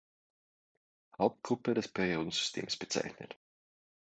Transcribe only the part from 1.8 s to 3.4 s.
Periodensystems bezeichnet.